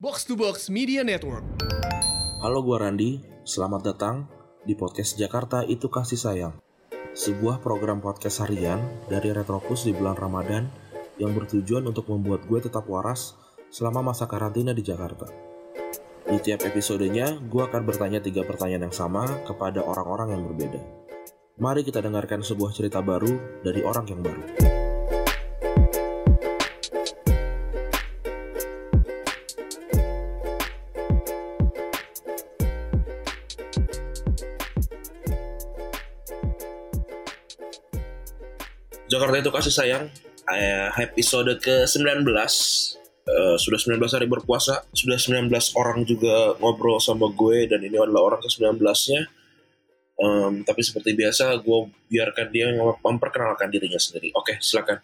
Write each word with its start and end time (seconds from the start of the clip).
Box 0.00 0.24
to 0.24 0.32
Box 0.32 0.72
Media 0.72 1.04
Network. 1.04 1.44
Halo 2.40 2.64
gua 2.64 2.88
Randi, 2.88 3.20
selamat 3.44 3.80
datang 3.84 4.24
di 4.64 4.72
podcast 4.72 5.20
Jakarta 5.20 5.60
Itu 5.60 5.92
Kasih 5.92 6.16
Sayang. 6.16 6.56
Sebuah 7.12 7.60
program 7.60 8.00
podcast 8.00 8.40
harian 8.40 8.80
dari 9.12 9.28
Retropus 9.28 9.84
di 9.84 9.92
bulan 9.92 10.16
Ramadan 10.16 10.72
yang 11.20 11.36
bertujuan 11.36 11.84
untuk 11.84 12.08
membuat 12.08 12.48
gue 12.48 12.64
tetap 12.64 12.88
waras 12.88 13.36
selama 13.68 14.16
masa 14.16 14.24
karantina 14.24 14.72
di 14.72 14.80
Jakarta. 14.80 15.28
Di 16.24 16.40
tiap 16.40 16.64
episodenya, 16.64 17.36
gue 17.36 17.60
akan 17.60 17.84
bertanya 17.84 18.24
tiga 18.24 18.40
pertanyaan 18.48 18.88
yang 18.88 18.96
sama 18.96 19.28
kepada 19.44 19.84
orang-orang 19.84 20.32
yang 20.32 20.48
berbeda. 20.48 20.80
Mari 21.60 21.84
kita 21.84 22.00
dengarkan 22.00 22.40
sebuah 22.40 22.72
cerita 22.72 23.04
baru 23.04 23.60
dari 23.60 23.84
orang 23.84 24.08
yang 24.08 24.24
baru. 24.24 24.79
Jakarta 39.10 39.36
itu 39.42 39.50
kasih 39.50 39.74
sayang 39.74 40.04
episode 41.02 41.58
ke-19 41.58 42.24
Eh, 43.30 43.56
sudah 43.60 43.78
19 43.78 44.00
hari 44.16 44.26
berpuasa 44.26 44.82
sudah 44.90 45.14
19 45.14 45.52
orang 45.78 46.02
juga 46.02 46.56
ngobrol 46.58 46.98
sama 46.98 47.30
gue 47.30 47.68
dan 47.68 47.78
ini 47.84 47.94
adalah 47.94 48.32
orang 48.32 48.40
ke-19 48.42 48.80
nya 48.82 49.22
Em, 50.20 50.60
tapi 50.68 50.84
seperti 50.84 51.16
biasa 51.16 51.64
gue 51.64 51.78
biarkan 52.12 52.52
dia 52.52 52.68
memperkenalkan 52.76 53.72
dirinya 53.72 53.96
sendiri 53.96 54.34
oke 54.36 54.58
silakan 54.60 55.00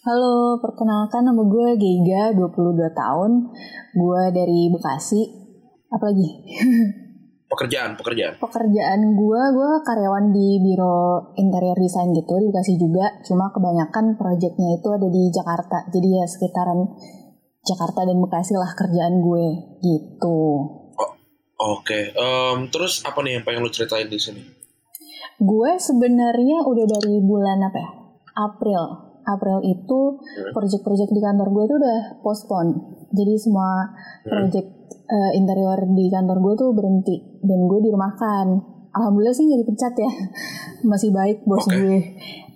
Halo, 0.00 0.56
perkenalkan 0.64 1.28
nama 1.28 1.44
gue 1.44 1.76
Giga, 1.76 2.32
22 2.32 2.88
tahun. 2.88 3.52
Gue 3.92 4.22
dari 4.32 4.72
Bekasi. 4.72 5.28
Apalagi? 5.92 6.30
pekerjaan 7.50 7.98
pekerjaan 7.98 8.38
Pekerjaan 8.38 9.00
gue, 9.18 9.42
gue 9.58 9.70
karyawan 9.82 10.30
di 10.30 10.62
Biro 10.62 11.34
Interior 11.34 11.74
Design 11.74 12.14
gitu 12.14 12.38
di 12.38 12.46
Bekasi 12.48 12.78
juga. 12.78 13.18
Cuma 13.26 13.50
kebanyakan 13.50 14.14
proyeknya 14.14 14.78
itu 14.78 14.88
ada 14.94 15.08
di 15.10 15.22
Jakarta. 15.34 15.90
Jadi 15.90 16.08
ya 16.14 16.24
sekitaran 16.30 16.78
Jakarta 17.66 18.06
dan 18.06 18.22
Bekasi 18.22 18.54
lah 18.54 18.70
kerjaan 18.78 19.20
gue 19.20 19.46
gitu. 19.82 20.40
oke 21.60 22.16
em, 22.16 22.58
terus 22.72 23.04
apa 23.04 23.20
nih 23.20 23.36
yang 23.36 23.44
pengen 23.44 23.60
lu 23.60 23.68
ceritain 23.68 24.08
di 24.08 24.16
sini 24.16 24.40
Gue 25.40 25.80
sebenarnya 25.80 26.68
udah 26.68 26.84
dari 26.84 27.16
bulan 27.24 27.64
apa 27.64 27.78
ya? 27.80 27.90
April. 28.44 28.82
April 29.24 29.64
itu 29.64 30.20
proyek-proyek 30.52 31.08
di 31.08 31.20
kantor 31.20 31.48
gue 31.48 31.64
tuh 31.64 31.76
udah 31.80 32.00
postpone. 32.20 32.70
Jadi 33.16 33.40
semua 33.40 33.88
proyek 34.20 34.79
eh, 35.10 35.30
interior 35.34 35.78
di 35.88 36.06
kantor 36.06 36.38
gue 36.40 36.54
tuh 36.56 36.70
berhenti 36.70 37.16
dan 37.40 37.60
gue 37.62 37.80
dirumahkan. 37.82 38.46
Alhamdulillah 38.90 39.32
sih 39.32 39.44
nggak 39.44 39.60
dipecat 39.60 39.94
ya. 39.96 40.10
Masih 40.90 41.10
baik 41.10 41.42
bos 41.42 41.62
Oke. 41.62 41.74
gue. 41.74 41.98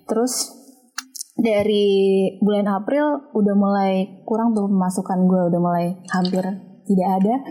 Terus 0.05 0.33
dari 1.35 1.87
bulan 2.39 2.67
April 2.69 3.03
udah 3.31 3.55
mulai 3.55 3.91
kurang 4.23 4.51
tuh 4.51 4.65
pemasukan 4.65 5.19
gue 5.21 5.41
udah 5.49 5.59
mulai 5.59 5.85
hampir 6.09 6.43
tidak 6.83 7.09
ada. 7.13 7.35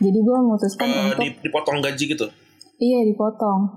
Jadi 0.00 0.18
gue 0.18 0.36
memutuskan 0.38 0.86
Eh, 0.86 1.00
untuk 1.06 1.20
di- 1.20 1.36
dipotong 1.42 1.80
gaji 1.80 2.04
gitu 2.08 2.24
iya 2.78 3.04
dipotong. 3.04 3.68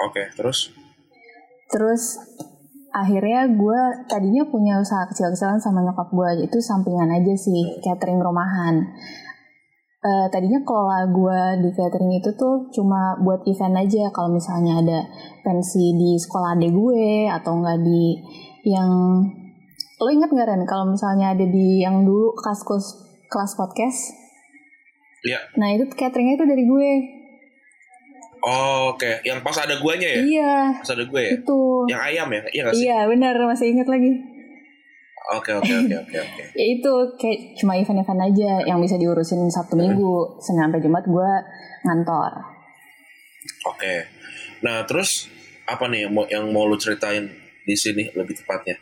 oke 0.00 0.22
terus 0.32 0.70
Terus 1.66 2.14
akhirnya 2.88 3.50
gue 3.50 3.80
tadinya 4.06 4.46
punya 4.46 4.78
usaha 4.78 5.02
kecil-kecilan 5.04 5.58
sama 5.58 5.82
nyokap 5.82 6.08
gue 6.08 6.30
itu 6.40 6.58
sampingan 6.58 7.10
aja 7.10 7.34
sih 7.34 7.76
catering 7.78 8.16
rumahan. 8.16 8.86
Eh, 9.98 10.26
tadinya 10.30 10.62
kelola 10.62 11.10
gue 11.10 11.66
di 11.66 11.74
catering 11.74 12.22
itu 12.22 12.30
tuh 12.38 12.70
cuma 12.70 13.18
buat 13.18 13.42
event 13.50 13.82
aja. 13.82 14.06
Kalau 14.14 14.30
misalnya 14.30 14.78
ada 14.78 14.98
pensi 15.42 15.90
di 15.98 16.14
sekolah 16.14 16.54
adik 16.54 16.70
gue 16.70 17.26
atau 17.26 17.58
enggak 17.58 17.82
di 17.82 18.14
yang 18.62 18.86
lo 19.98 20.08
inget 20.14 20.30
gak 20.30 20.46
Ren? 20.54 20.62
Kalau 20.70 20.86
misalnya 20.86 21.34
ada 21.34 21.42
di 21.42 21.82
yang 21.82 22.06
dulu 22.06 22.30
kelas 22.38 22.62
kelas 23.26 23.52
podcast? 23.58 24.14
Iya. 25.18 25.42
nah 25.58 25.74
itu 25.74 25.82
cateringnya 25.98 26.38
itu 26.38 26.46
dari 26.46 26.62
gue. 26.62 26.90
Oh, 28.46 28.94
oke. 28.94 29.26
Yang 29.26 29.42
pas 29.42 29.58
ada 29.66 29.82
guanya 29.82 30.06
ya? 30.06 30.20
Iya. 30.22 30.54
Pas 30.78 30.94
ada 30.94 31.02
gue 31.10 31.20
ya? 31.26 31.30
Itu. 31.42 31.90
Yang 31.90 32.02
ayam 32.06 32.28
ya? 32.30 32.40
Iya 32.54 32.62
gak 32.62 32.74
sih? 32.78 32.82
Iya 32.86 32.98
benar. 33.10 33.34
Masih 33.50 33.66
inget 33.74 33.90
lagi 33.90 34.37
oke 35.36 35.50
oke 35.60 35.72
oke 35.84 35.94
oke 36.06 36.16
oke 36.16 36.42
ya 36.56 36.64
itu 36.64 36.92
kayak 37.20 37.38
cuma 37.60 37.76
event-event 37.76 38.22
aja 38.32 38.50
yang 38.64 38.78
bisa 38.80 38.96
diurusin 38.96 39.44
Sabtu 39.52 39.76
Minggu 39.76 40.40
Senin 40.40 40.68
sampai 40.68 40.80
Jumat 40.80 41.04
gue 41.04 41.30
ngantor 41.84 42.56
Oke. 43.64 44.04
Nah, 44.60 44.84
terus 44.84 45.30
apa 45.64 45.88
nih 45.88 46.04
yang 46.04 46.12
mau 46.12 46.26
yang 46.28 46.44
mau 46.52 46.68
lu 46.68 46.76
ceritain 46.76 47.32
di 47.64 47.72
sini 47.78 48.12
lebih 48.12 48.36
tepatnya? 48.36 48.76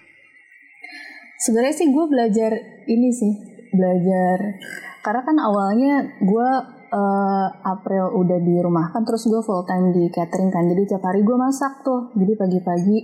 sebenarnya 1.36 1.74
sih 1.76 1.88
gue 1.92 2.04
belajar 2.08 2.52
ini 2.88 3.08
sih 3.12 3.32
belajar 3.76 4.56
karena 5.04 5.22
kan 5.22 5.36
awalnya 5.36 5.94
gue 6.18 6.50
eh, 6.90 7.46
April 7.66 8.14
udah 8.14 8.38
di 8.42 8.54
rumah 8.62 8.94
kan 8.94 9.02
terus 9.02 9.26
gue 9.26 9.42
full 9.42 9.66
time 9.66 9.90
di 9.90 10.06
catering 10.10 10.50
kan. 10.50 10.64
Jadi 10.66 10.82
tiap 10.94 11.02
hari 11.02 11.22
gue 11.26 11.36
masak 11.38 11.82
tuh. 11.82 12.10
Jadi 12.14 12.32
pagi-pagi 12.38 12.98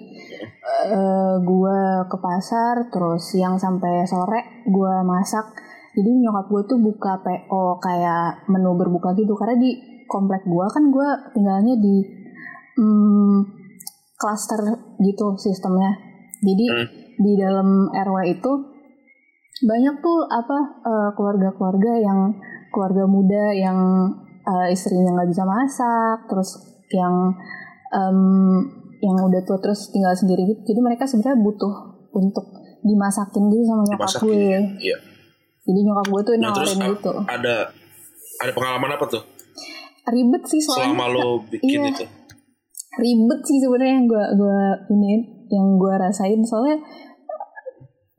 eh, 0.90 1.34
gue 1.42 1.78
ke 2.06 2.16
pasar 2.18 2.88
terus 2.88 3.34
siang 3.34 3.58
sampai 3.58 4.06
sore 4.06 4.64
gue 4.66 4.94
masak. 5.02 5.52
Jadi 5.92 6.10
nyokap 6.24 6.46
gue 6.48 6.62
tuh 6.66 6.78
buka 6.80 7.20
PO 7.20 7.78
kayak 7.82 8.48
menu 8.48 8.72
berbuka 8.78 9.12
gitu. 9.18 9.36
Karena 9.36 9.60
di 9.60 10.04
komplek 10.08 10.44
gue 10.46 10.66
kan 10.70 10.88
gue 10.88 11.08
tinggalnya 11.36 11.74
di 11.76 11.96
klaster 14.16 14.62
gitu 15.02 15.36
sistemnya. 15.36 15.92
Jadi 16.40 16.66
Hmm. 16.70 16.86
di 17.18 17.32
dalam 17.36 17.90
RW 17.92 18.16
itu 18.32 18.52
banyak 19.62 19.94
tuh 20.02 20.26
apa 20.26 20.58
eh, 20.82 21.10
keluarga-keluarga 21.14 21.92
yang 22.02 22.34
keluarga 22.72 23.04
muda 23.04 23.52
yang 23.52 23.78
eh, 24.42 24.72
istrinya 24.72 25.12
nggak 25.12 25.28
bisa 25.28 25.44
masak 25.44 26.18
terus 26.26 26.50
yang 26.90 27.30
em, 27.92 28.18
yang 28.98 29.16
udah 29.20 29.42
tua 29.42 29.58
terus 29.58 29.90
tinggal 29.90 30.12
sendiri 30.12 30.42
gitu. 30.46 30.60
Jadi 30.64 30.80
mereka 30.80 31.04
sebenarnya 31.04 31.38
butuh 31.38 31.74
untuk 32.12 32.48
dimasakin 32.82 33.46
gitu 33.46 33.62
sama 33.62 33.82
nyokap 33.84 34.08
Dimasakin, 34.10 34.26
gue. 34.26 34.82
Iya. 34.82 34.96
jadi 35.62 35.78
nyokap 35.80 36.06
gue 36.08 36.20
tuh 36.22 36.34
Nah, 36.36 36.50
terus 36.50 36.74
nawarin 36.74 36.82
a- 36.82 36.90
gitu. 36.92 37.12
ada 37.22 37.54
ada 38.38 38.52
pengalaman 38.52 38.90
apa 38.92 39.04
tuh? 39.06 39.22
Ribet 40.04 40.42
sih 40.44 40.58
soalnya. 40.58 40.90
Selama 40.90 41.06
lu 41.08 41.26
bikin 41.52 41.78
iya. 41.78 41.90
itu? 41.90 42.04
ribet 42.92 43.40
sih 43.42 43.56
sebenarnya 43.56 43.94
yang 43.96 44.04
gue 44.04 44.24
gua 44.36 44.60
ini 44.90 45.12
yang 45.48 45.78
gue 45.78 45.94
rasain. 45.94 46.42
Soalnya 46.42 46.76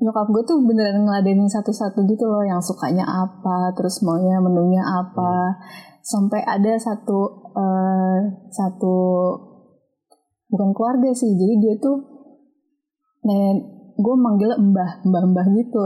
nyokap 0.02 0.28
gue 0.34 0.44
tuh 0.46 0.58
beneran 0.66 1.06
ngeladenin 1.06 1.50
satu-satu 1.50 2.06
gitu 2.09 2.26
loh 2.26 2.42
yang 2.42 2.59
sukanya 2.59 3.06
apa 3.06 3.72
terus 3.78 4.02
maunya 4.02 4.42
menunya 4.42 4.81
apa. 4.81 5.59
Sampai 6.04 6.44
ada 6.44 6.76
satu 6.76 7.52
eh, 7.56 8.18
satu 8.52 8.98
bukan 10.54 10.70
keluarga 10.78 11.09
sih 11.18 11.34
jadi 11.34 11.54
dia 11.58 11.74
tuh 11.81 11.98
nenek 13.26 13.74
gue 13.98 14.16
manggilnya 14.18 14.58
mbah 14.58 14.92
mbah 15.06 15.24
mbah 15.34 15.48
gitu 15.54 15.86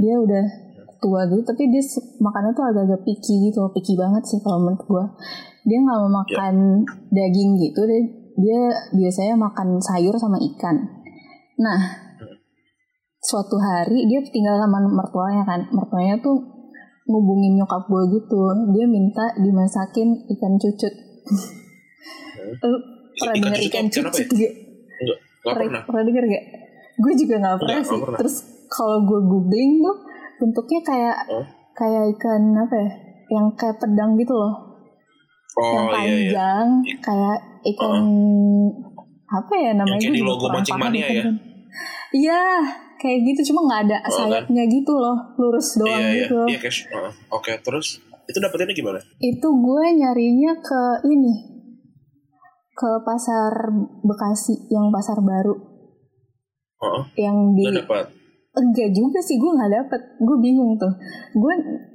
dia 0.00 0.16
udah 0.20 0.44
tua 0.98 1.28
gitu 1.28 1.42
tapi 1.44 1.68
dia 1.68 1.84
makannya 2.18 2.52
tuh 2.56 2.64
agak-agak 2.72 3.04
picky 3.04 3.48
gitu 3.48 3.68
picky 3.72 3.94
banget 3.94 4.24
sih 4.24 4.40
kalau 4.40 4.64
menurut 4.64 4.82
gue 4.84 5.04
dia 5.68 5.78
nggak 5.84 5.98
mau 6.00 6.10
makan 6.24 6.54
daging 7.12 7.60
gitu 7.60 7.84
dia, 7.84 8.00
dia 8.40 8.60
biasanya 8.96 9.34
makan 9.36 9.82
sayur 9.84 10.16
sama 10.16 10.40
ikan. 10.40 11.04
Nah 11.60 12.07
suatu 13.20 13.56
hari 13.56 14.06
dia 14.06 14.22
tinggal 14.24 14.56
sama 14.56 14.78
mertuanya 14.84 15.42
kan 15.42 15.60
mertuanya 15.68 16.14
tuh 16.18 16.38
ngubungin 17.04 17.56
nyokap 17.56 17.82
gue 17.84 18.02
gitu 18.14 18.40
dia 18.70 18.86
minta 18.86 19.24
dimasakin 19.36 20.08
ikan 20.28 20.54
cucut 20.54 20.94
Lu 22.38 22.76
pernah 23.14 23.34
denger 23.36 23.60
ikan 23.68 23.86
cucut 23.86 24.12
ya? 24.14 24.24
gak? 24.24 24.52
Enggak, 24.98 25.18
pernah. 25.42 25.82
pernah 25.84 26.04
denger 26.04 26.24
gak? 26.26 26.44
gue 26.98 27.12
juga 27.14 27.34
gak 27.38 27.56
pernah 27.58 27.82
sih 27.82 28.00
terus 28.16 28.36
kalau 28.68 29.02
gue 29.02 29.20
googling 29.22 29.72
tuh 29.78 29.96
bentuknya 30.38 30.80
kayak 30.82 31.16
Oh. 31.26 31.44
kayak 31.74 32.14
ikan 32.14 32.42
apa 32.54 32.74
ya 32.76 32.90
yang 33.28 33.46
kayak 33.54 33.76
pedang 33.76 34.14
gitu 34.14 34.32
loh 34.32 34.54
yang 35.54 35.86
Oh 35.86 35.90
iya 35.90 36.06
iya. 36.06 36.30
panjang 36.30 36.66
kayak 37.00 37.38
ikan 37.66 37.94
apa 39.28 39.52
ya 39.54 39.70
namanya 39.74 39.98
kayak 39.98 40.06
Gue 40.06 40.14
di 40.14 40.22
juga 40.22 40.30
logo 40.30 40.46
Mancing 40.48 40.78
Mania 40.78 41.06
ya? 41.08 41.24
iya 42.10 42.42
kayak 42.98 43.18
gitu 43.24 43.40
cuma 43.48 43.64
nggak 43.64 43.80
ada 43.86 43.96
Oh, 43.98 44.04
kan? 44.04 44.12
sayapnya 44.44 44.64
gitu 44.66 44.92
loh 44.92 45.16
lurus 45.36 45.74
doang 45.74 45.94
Iya 45.94 46.08
iya. 46.08 46.18
gitu 46.20 46.38
Iya 46.46 46.58
cash. 46.60 46.78
Oh, 46.90 47.10
Oke, 47.34 47.54
terus 47.58 47.98
itu 48.24 48.36
dapetinnya 48.36 48.72
gimana? 48.72 49.00
itu 49.18 49.48
gue 49.48 49.84
nyarinya 49.94 50.52
ke 50.58 50.80
ini 51.06 51.34
ke 52.72 52.90
pasar 53.00 53.50
Bekasi 54.00 54.68
yang 54.68 54.88
pasar 54.88 55.18
baru 55.18 55.56
Oh, 56.78 57.02
yang 57.14 57.34
di 57.52 57.64
nggak 57.64 57.82
dapat. 57.82 58.06
enggak 58.54 58.90
juga 58.92 59.18
sih 59.18 59.34
gue 59.34 59.48
nggak 59.48 59.72
dapet 59.72 60.00
gue 60.16 60.36
bingung 60.38 60.74
tuh 60.74 60.90
gue 61.32 61.54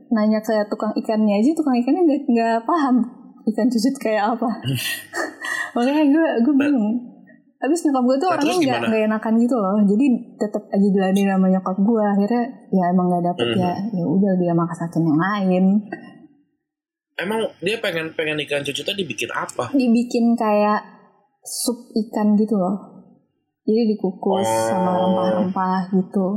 nanya 0.09 0.39
ke 0.39 0.51
tukang 0.67 0.91
ikannya 0.93 1.37
aja 1.37 1.51
tukang 1.51 1.71
ikannya 1.73 2.03
nggak 2.03 2.21
nggak 2.25 2.57
paham 2.63 2.99
ikan 3.45 3.67
cucut 3.67 3.95
kayak 3.97 4.23
apa 4.29 4.49
makanya 5.73 6.03
gue 6.05 6.27
gue 6.41 6.55
bingung 6.57 7.12
Habis 7.63 7.79
nyokap 7.81 8.03
gue 8.03 8.17
tuh 8.17 8.27
Nah, 8.27 8.35
orangnya 8.35 8.55
gimana? 8.59 8.85
nggak 8.85 9.03
enakan 9.07 9.33
gitu 9.39 9.55
loh 9.55 9.77
jadi 9.81 10.05
tetap 10.35 10.63
aja 10.67 10.83
diladenin 10.85 11.27
sama 11.29 11.47
nyokap 11.47 11.77
gue 11.79 12.03
akhirnya 12.05 12.43
ya 12.69 12.83
emang 12.85 13.05
nggak 13.07 13.23
dapet 13.25 13.47
Mhm. 13.47 13.57
ya 13.57 13.71
ya 13.93 14.05
udah 14.05 14.31
dia 14.35 14.51
masakin 14.53 15.01
yang 15.01 15.15
lain 15.17 15.65
Emang 17.15 17.39
dia 17.59 17.77
pengen 17.77 18.11
pengen 18.11 18.41
ikan 18.41 18.61
cucutnya 18.61 18.91
dibikin 18.93 19.29
apa? 19.29 19.69
dibikin 19.71 20.33
kayak 20.33 20.81
sup 21.39 21.77
ikan 21.95 22.35
gitu 22.35 22.53
loh 22.53 22.75
jadi 23.63 23.87
dikukus 23.87 24.43
Oh. 24.43 24.67
sama 24.67 24.91
rempah-rempah 24.99 25.79
gitu 25.93 26.27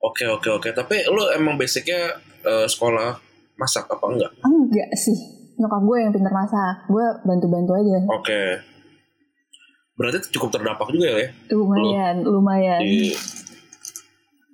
Oke 0.00 0.28
oke 0.28 0.48
oke. 0.52 0.68
Tapi 0.70 1.00
lu 1.08 1.24
emang 1.32 1.56
basicnya 1.56 2.12
eh, 2.44 2.66
sekolah 2.66 3.16
masak 3.56 3.88
apa 3.88 4.04
enggak? 4.04 4.30
enggak 4.38 4.90
sih 4.94 5.16
nyokap 5.56 5.80
gue 5.80 5.96
yang 5.96 6.12
pinter 6.12 6.28
masak 6.30 6.86
gue 6.86 7.06
bantu-bantu 7.24 7.72
aja 7.72 7.98
Oke. 8.12 8.40
Berarti 9.94 10.30
cukup 10.34 10.50
terdampak 10.50 10.90
juga 10.90 11.06
ya? 11.06 11.30
lumayan 11.54 12.26
lumayan 12.26 12.82
Di... 12.82 13.14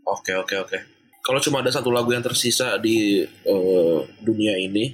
Oke 0.05 0.37
oke 0.37 0.55
oke. 0.61 0.79
Kalau 1.21 1.41
cuma 1.41 1.61
ada 1.65 1.73
satu 1.73 1.93
lagu 1.93 2.11
yang 2.13 2.25
tersisa 2.25 2.81
di 2.81 3.23
eh, 3.25 3.99
dunia 4.25 4.57
ini, 4.57 4.91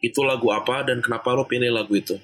itu 0.00 0.20
lagu 0.22 0.50
apa 0.54 0.86
dan 0.86 1.02
kenapa 1.02 1.34
lo 1.34 1.44
pilih 1.46 1.70
lagu 1.74 1.92
itu? 1.94 2.16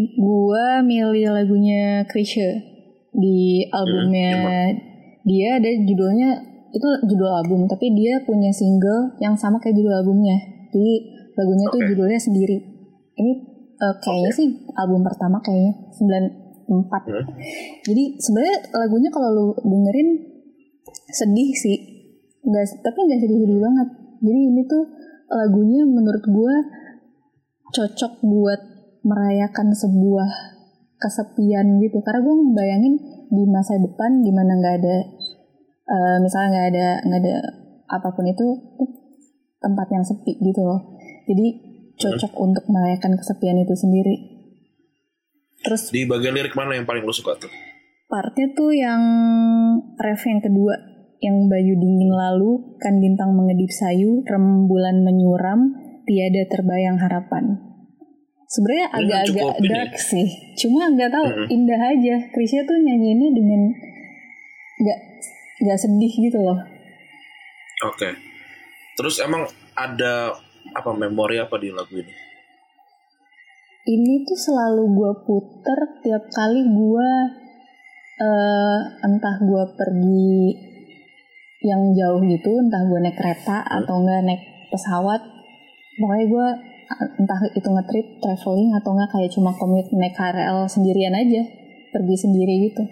gue 0.00 0.66
milih 0.86 1.28
lagunya 1.34 2.06
Krisya 2.08 2.56
di 3.10 3.66
albumnya 3.68 4.72
dia 5.26 5.60
ada 5.60 5.68
judulnya 5.68 6.30
itu 6.70 6.88
judul 7.10 7.28
album 7.28 7.66
tapi 7.66 7.90
dia 7.92 8.22
punya 8.22 8.54
single 8.54 9.18
yang 9.18 9.34
sama 9.34 9.58
kayak 9.58 9.76
judul 9.76 9.92
albumnya 9.92 10.38
jadi 10.70 10.94
lagunya 11.34 11.66
tuh 11.68 11.80
Oke. 11.82 11.88
judulnya 11.92 12.20
sendiri 12.22 12.56
ini 13.18 13.32
eh, 13.76 13.94
kayaknya 14.00 14.32
sih 14.32 14.48
album 14.78 15.02
pertama 15.02 15.42
kayaknya 15.42 15.74
94 16.70 17.02
Hmm. 17.10 17.26
jadi 17.82 18.02
sebenarnya 18.22 18.58
lagunya 18.78 19.10
kalau 19.10 19.28
lu 19.34 19.46
dengerin 19.58 20.08
sedih 21.10 21.50
sih. 21.54 21.78
Nggak 22.46 22.80
tapi 22.80 22.98
nggak 23.04 23.20
sedih-sedih 23.20 23.60
banget. 23.60 23.88
Jadi 24.22 24.40
ini 24.54 24.62
tuh 24.64 24.84
lagunya 25.30 25.82
menurut 25.84 26.24
gue 26.24 26.54
cocok 27.70 28.12
buat 28.22 28.60
merayakan 29.02 29.74
sebuah 29.74 30.30
kesepian 31.00 31.82
gitu. 31.82 31.98
Karena 32.06 32.20
gue 32.22 32.34
bayangin 32.54 32.94
di 33.30 33.44
masa 33.46 33.78
depan 33.78 34.22
di 34.22 34.30
mana 34.30 34.56
nggak 34.58 34.76
ada 34.80 34.96
eh, 35.90 36.16
misalnya 36.22 36.48
nggak 36.54 36.66
ada 36.74 36.86
nggak 37.06 37.20
ada 37.26 37.36
apa 37.90 38.08
pun 38.14 38.24
itu 38.30 38.46
tuh 38.78 38.90
tempat 39.60 39.86
yang 39.92 40.04
sepi 40.06 40.38
gitu 40.40 40.62
loh. 40.64 40.96
Jadi 41.28 41.46
cocok 42.00 42.32
untuk 42.40 42.64
merayakan 42.72 43.12
kesepian 43.20 43.60
itu 43.60 43.76
sendiri 43.76 44.39
terus 45.60 45.92
Di 45.92 46.08
bagian 46.08 46.32
lirik 46.34 46.56
mana 46.56 46.76
yang 46.76 46.88
paling 46.88 47.04
lo 47.04 47.12
suka 47.12 47.36
tuh? 47.36 47.50
partnya 48.10 48.50
tuh 48.58 48.74
yang 48.74 49.02
ref 49.94 50.22
yang 50.26 50.42
kedua 50.42 50.74
yang 51.22 51.46
baju 51.46 51.72
dingin 51.78 52.10
lalu 52.10 52.74
kan 52.82 52.98
bintang 52.98 53.38
mengedip 53.38 53.70
sayu 53.70 54.26
rembulan 54.26 55.06
menyuram 55.06 55.70
tiada 56.10 56.42
terbayang 56.50 56.98
harapan 56.98 57.54
sebenarnya 58.50 58.86
agak-agak 58.90 59.30
cukup 59.30 59.54
ini. 59.62 59.68
dark 59.70 59.92
sih 59.94 60.28
cuma 60.58 60.90
nggak 60.90 61.06
tahu 61.14 61.22
Mm-mm. 61.22 61.54
indah 61.54 61.80
aja 61.86 62.16
Krisya 62.34 62.66
tuh 62.66 62.82
nyanyiinnya 62.82 63.30
dengan 63.30 63.60
nggak 64.82 64.98
nggak 65.62 65.78
sedih 65.78 66.12
gitu 66.18 66.40
loh 66.42 66.58
Oke. 67.80 68.12
Terus 68.96 69.16
emang 69.24 69.48
ada 69.72 70.36
apa 70.76 70.90
memori 70.92 71.40
apa 71.40 71.56
di 71.56 71.72
lagu 71.72 71.96
ini? 71.96 72.12
Ini 73.86 74.24
tuh 74.24 74.36
selalu 74.36 74.82
gue 74.92 75.12
puter 75.24 75.78
tiap 76.00 76.24
kali 76.30 76.60
gue 76.62 77.10
eh 78.20 78.78
entah 79.00 79.36
gue 79.40 79.64
pergi 79.72 80.36
yang 81.60 81.92
jauh 81.92 82.20
gitu 82.24 82.60
entah 82.60 82.84
gue 82.84 82.98
naik 83.00 83.16
kereta 83.16 83.64
atau 83.64 84.00
enggak 84.00 84.20
naik 84.24 84.42
pesawat 84.68 85.20
pokoknya 85.96 86.26
gue 86.28 86.46
entah 87.20 87.40
itu 87.52 87.68
ngetrip 87.68 88.06
traveling 88.18 88.72
atau 88.74 88.92
enggak 88.92 89.10
kayak 89.12 89.30
cuma 89.32 89.52
commute 89.52 89.88
naik 89.92 90.12
KRL 90.12 90.68
sendirian 90.68 91.16
aja 91.16 91.42
pergi 91.90 92.16
sendiri 92.16 92.54
gitu 92.68 92.84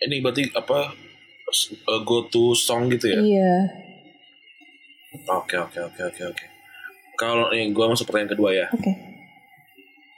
Ini 0.00 0.24
berarti 0.24 0.48
apa 0.56 0.88
eh, 0.88 2.00
go 2.00 2.24
to 2.24 2.56
song 2.56 2.88
gitu 2.88 3.12
ya? 3.12 3.20
iya 3.20 3.54
Oke 5.26 5.58
oke 5.58 5.74
oke 5.82 6.00
oke 6.06 6.22
oke. 6.22 6.44
Kalau 7.18 7.50
nih 7.50 7.68
gue 7.68 7.84
masuk 7.84 8.06
pertanyaan 8.06 8.30
kedua 8.32 8.50
ya. 8.54 8.66
oke 8.70 9.09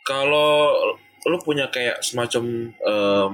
Kalau 0.03 0.75
lu 1.23 1.39
punya 1.39 1.71
kayak 1.71 2.03
semacam 2.03 2.75
em, 2.75 3.31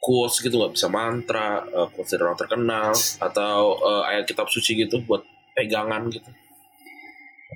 quotes 0.00 0.40
gitu 0.40 0.56
nggak 0.56 0.72
bisa 0.72 0.88
mantra, 0.88 1.60
eh, 1.68 1.88
quotes 1.92 2.16
dari 2.16 2.24
orang 2.24 2.40
terkenal 2.40 2.92
atau 3.20 3.76
eh, 3.76 4.02
ayat 4.16 4.24
kitab 4.24 4.48
suci 4.48 4.80
gitu 4.80 5.04
buat 5.04 5.20
pegangan 5.54 6.08
gitu. 6.08 6.30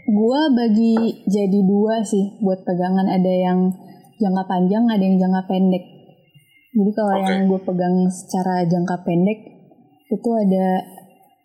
gue 0.05 0.41
bagi 0.53 1.25
jadi 1.25 1.61
dua 1.65 2.05
sih 2.05 2.37
buat 2.43 2.67
pegangan 2.67 3.09
ada 3.09 3.31
yang 3.31 3.73
jangka 4.21 4.45
panjang 4.45 4.85
ada 4.91 5.01
yang 5.01 5.17
jangka 5.17 5.49
pendek 5.49 5.85
jadi 6.75 6.91
kalau 6.93 7.15
Oke. 7.15 7.25
yang 7.25 7.41
gue 7.49 7.61
pegang 7.63 7.97
secara 8.11 8.67
jangka 8.69 9.07
pendek 9.07 9.39
itu 10.11 10.29
ada 10.35 10.83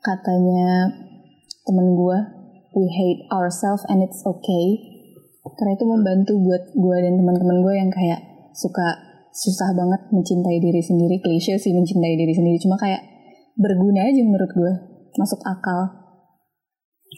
katanya 0.01 0.91
temen 1.63 1.87
gue 1.95 2.17
we 2.75 2.89
hate 2.89 3.23
ourselves 3.31 3.85
and 3.87 4.03
it's 4.03 4.25
okay 4.25 4.98
karena 5.59 5.75
itu 5.75 5.83
membantu 5.83 6.33
buat 6.39 6.63
gue 6.71 6.97
dan 7.03 7.13
teman-teman 7.19 7.57
gue 7.59 7.73
yang 7.75 7.91
kayak 7.91 8.19
suka 8.55 8.87
susah 9.29 9.75
banget 9.75 10.07
mencintai 10.09 10.57
diri 10.57 10.79
sendiri. 10.79 11.19
Klise 11.19 11.59
sih 11.59 11.75
mencintai 11.75 12.15
diri 12.15 12.31
sendiri. 12.31 12.57
Cuma 12.57 12.79
kayak 12.79 13.03
berguna 13.59 14.07
aja 14.07 14.23
menurut 14.23 14.47
gue 14.49 14.71
masuk 15.19 15.43
akal. 15.43 15.91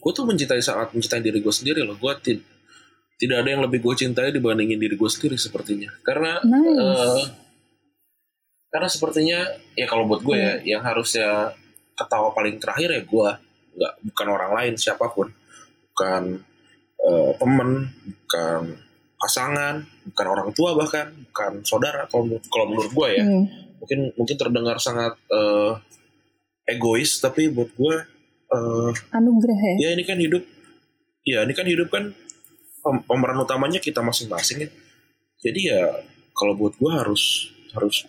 Gue 0.02 0.12
tuh 0.12 0.26
mencintai 0.26 0.58
saat 0.58 0.90
mencintai 0.90 1.22
diri 1.22 1.40
gue 1.40 1.54
sendiri 1.54 1.86
loh. 1.86 1.96
Gue 1.96 2.18
ti- 2.20 2.42
tidak 3.22 3.46
ada 3.46 3.50
yang 3.54 3.62
lebih 3.62 3.86
gue 3.86 3.94
cintai 3.94 4.34
dibandingin 4.34 4.82
diri 4.82 4.98
gue 4.98 5.10
sendiri 5.10 5.38
sepertinya. 5.38 5.94
Karena 6.02 6.42
Nice. 6.42 6.82
eh, 6.82 7.24
karena 8.72 8.88
sepertinya 8.90 9.40
ya 9.78 9.86
kalau 9.86 10.10
buat 10.10 10.26
gue 10.26 10.34
ya 10.34 10.54
yang 10.66 10.82
harusnya 10.82 11.54
ketawa 11.94 12.34
paling 12.34 12.58
terakhir 12.58 12.90
ya 12.90 13.02
gue 13.06 13.30
nggak 13.72 13.94
bukan 14.10 14.28
orang 14.28 14.52
lain 14.58 14.74
siapa 14.76 15.06
pun. 15.14 15.30
Bukan 15.94 16.42
eh, 17.02 17.32
temen 17.38 17.70
bukan 18.06 18.62
pasangan 19.18 19.76
bukan 20.10 20.26
orang 20.28 20.50
tua 20.52 20.74
bahkan 20.74 21.14
bukan 21.30 21.62
saudara 21.62 22.10
kalau 22.10 22.42
kalau 22.50 22.66
menurut 22.66 22.92
gue 22.92 23.08
ya. 23.14 23.26
Hmm. 23.26 23.46
mungkin 23.82 24.00
mungkin 24.14 24.36
terdengar 24.38 24.78
sangat 24.78 25.14
eh, 25.30 25.74
egois 26.70 27.18
tapi 27.18 27.50
buat 27.50 27.70
gue 27.74 27.96
eh, 28.52 28.92
anugerah 29.14 29.58
ya? 29.58 29.76
ya 29.78 29.90
ini 29.94 30.04
kan 30.06 30.18
hidup 30.18 30.44
ya 31.22 31.46
ini 31.46 31.54
kan 31.54 31.66
hidup 31.66 31.90
kan 31.90 32.14
pem- 32.82 33.04
pemeran 33.06 33.38
utamanya 33.38 33.78
kita 33.78 34.02
masing-masing 34.02 34.66
ya. 34.66 34.70
Jadi 35.42 35.74
ya 35.74 35.82
kalau 36.34 36.54
buat 36.54 36.78
gue 36.78 36.92
harus 36.94 37.50
harus 37.74 38.06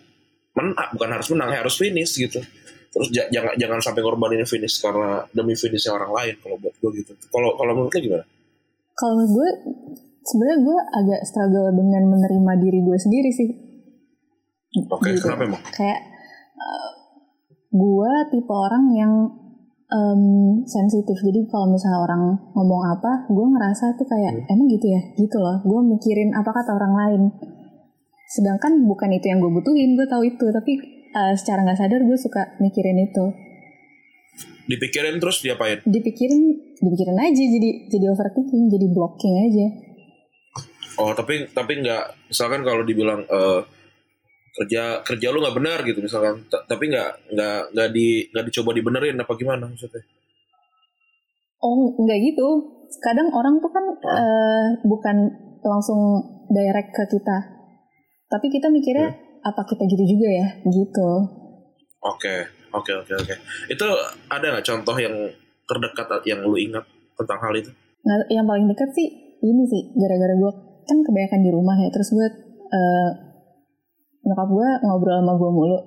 menang 0.52 0.76
bukan 0.96 1.08
harus 1.12 1.28
menang 1.32 1.48
ya 1.52 1.58
harus 1.64 1.76
finish 1.76 2.16
gitu. 2.16 2.40
Terus 2.92 3.08
ja- 3.08 3.28
jangan 3.32 3.56
jangan 3.56 3.78
sampai 3.80 4.00
ngorbanin 4.04 4.44
finish 4.44 4.80
karena 4.80 5.24
demi 5.32 5.56
finishnya 5.56 5.96
orang 5.96 6.12
lain 6.12 6.34
kalau 6.40 6.56
buat 6.60 6.74
gue 6.76 6.90
gitu. 7.04 7.12
Kalau 7.28 7.56
kalau 7.56 7.72
menurut 7.72 7.92
lo 7.92 8.00
gimana 8.00 8.24
kalau 9.02 9.18
gue 9.26 9.48
sebenarnya 10.22 10.58
gue 10.62 10.78
agak 10.94 11.20
struggle 11.26 11.74
dengan 11.74 12.06
menerima 12.06 12.52
diri 12.62 12.78
gue 12.86 12.98
sendiri 12.98 13.30
sih. 13.34 13.50
Oke 14.86 15.10
Gitu. 15.12 15.26
kenapa 15.26 15.42
emang? 15.50 15.62
Kayak 15.74 16.00
uh, 16.54 16.90
gue 17.68 18.12
tipe 18.30 18.52
orang 18.54 18.84
yang 18.94 19.12
em, 19.90 20.22
sensitif. 20.64 21.18
Jadi 21.18 21.44
kalau 21.50 21.68
misalnya 21.68 22.00
orang 22.00 22.22
ngomong 22.54 22.82
apa 22.88 23.26
gue 23.28 23.46
ngerasa 23.50 23.98
tuh 23.98 24.06
kayak 24.06 24.32
Hmm. 24.46 24.52
emang 24.54 24.66
gitu 24.70 24.86
ya? 24.86 25.02
Gitu 25.18 25.36
loh. 25.36 25.58
Gue 25.66 25.80
mikirin 25.82 26.30
apa 26.32 26.54
kata 26.54 26.70
orang 26.72 26.94
lain. 26.94 27.22
Sedangkan 28.30 28.86
bukan 28.88 29.10
itu 29.12 29.28
yang 29.28 29.42
gue 29.42 29.52
butuhin 29.52 29.98
gue 29.98 30.06
tahu 30.08 30.24
itu. 30.24 30.46
Tapi 30.48 30.72
uh, 31.12 31.34
secara 31.36 31.66
nggak 31.66 31.76
sadar 31.76 32.00
gue 32.00 32.16
suka 32.16 32.56
mikirin 32.62 32.96
itu 33.02 33.24
dipikirin 34.72 35.20
terus 35.20 35.44
diapain? 35.44 35.84
Dipikirin 35.84 36.42
dipikirin 36.80 37.18
aja 37.20 37.44
jadi 37.44 37.70
jadi 37.92 38.06
overthinking 38.08 38.72
jadi 38.72 38.86
blocking 38.88 39.34
aja. 39.44 39.66
Oh 40.96 41.12
tapi 41.12 41.48
tapi 41.52 41.84
nggak 41.84 42.32
misalkan 42.32 42.64
kalau 42.64 42.84
dibilang 42.84 43.24
eh, 43.28 43.60
kerja 44.52 45.00
kerja 45.04 45.26
lu 45.32 45.40
nggak 45.40 45.56
benar 45.56 45.78
gitu 45.84 46.00
misalkan 46.04 46.44
T- 46.48 46.64
tapi 46.68 46.92
nggak 46.92 47.32
nggak 47.32 47.60
nggak 47.72 47.88
di 47.92 48.28
nggak 48.32 48.44
dicoba 48.48 48.70
dibenerin 48.76 49.20
apa 49.20 49.32
gimana 49.36 49.68
maksudnya? 49.68 50.04
Oh, 51.62 51.94
enggak 51.94 52.18
gitu. 52.26 52.48
Kadang 52.98 53.30
orang 53.30 53.62
tuh 53.62 53.70
kan 53.70 53.84
eh, 53.94 54.66
bukan 54.82 55.16
langsung 55.62 56.18
direct 56.50 56.90
ke 56.90 57.06
kita. 57.06 57.38
Tapi 58.26 58.50
kita 58.50 58.66
mikirnya 58.66 59.14
apa 59.46 59.62
kita 59.62 59.86
gitu 59.86 60.04
juga 60.18 60.28
ya, 60.28 60.46
gitu. 60.66 61.10
Oke, 62.02 62.50
oke, 62.72 62.92
oke, 63.04 63.12
oke. 63.12 63.34
Itu 63.68 63.86
ada 64.28 64.46
nggak 64.52 64.66
contoh 64.66 64.96
yang 64.98 65.14
terdekat 65.68 66.08
yang 66.26 66.40
lu 66.44 66.56
ingat 66.58 66.84
tentang 67.16 67.38
hal 67.38 67.54
itu? 67.54 67.70
Nah, 68.02 68.18
yang 68.28 68.44
paling 68.48 68.66
dekat 68.66 68.90
sih 68.92 69.08
ini 69.42 69.62
sih 69.66 69.82
gara-gara 69.98 70.34
gue 70.34 70.52
kan 70.86 70.98
kebanyakan 71.02 71.40
di 71.42 71.50
rumah 71.50 71.76
ya 71.78 71.90
terus 71.90 72.10
gue 72.14 72.26
uh, 72.70 73.10
nyokap 74.22 74.48
gue 74.50 74.68
ngobrol 74.86 75.18
sama 75.18 75.34
gue 75.34 75.50
mulu 75.50 75.78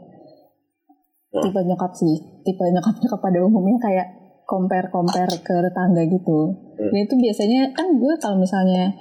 tipe 1.36 1.60
nyokap 1.68 1.92
sih 1.96 2.15
tipe 2.44 2.63
nyokap 2.63 2.96
nyokap 3.00 3.20
pada 3.20 3.39
umumnya 3.44 3.80
kayak 3.80 4.08
compare 4.48 4.88
compare 4.92 5.36
ke 5.44 5.56
tetangga 5.56 6.04
gitu 6.08 6.65
Hmm. 6.75 6.92
dan 6.92 7.08
itu 7.08 7.15
biasanya 7.15 7.72
kan 7.72 7.88
gue 7.96 8.13
kalau 8.20 8.36
misalnya 8.36 8.92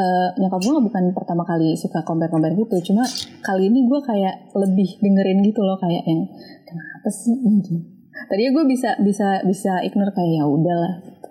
uh, 0.00 0.28
nyokap 0.40 0.60
gue 0.64 0.80
bukan 0.88 1.04
pertama 1.12 1.44
kali 1.44 1.76
suka 1.76 2.00
compare 2.02 2.32
compare 2.32 2.56
gitu. 2.56 2.92
Cuma 2.92 3.04
kali 3.44 3.68
ini 3.68 3.84
gue 3.84 4.00
kayak 4.00 4.56
lebih 4.56 4.88
dengerin 5.04 5.44
gitu 5.44 5.60
loh 5.60 5.76
kayak 5.76 6.02
yang 6.08 6.24
kenapa 6.64 7.08
sih 7.12 7.36
ini? 7.36 8.00
Tadinya 8.26 8.50
gue 8.60 8.64
bisa 8.68 8.96
bisa 9.00 9.44
bisa 9.44 9.84
ignore 9.84 10.12
kayak 10.12 10.40
ya 10.40 10.44
udahlah. 10.48 10.94
Gitu. 11.04 11.28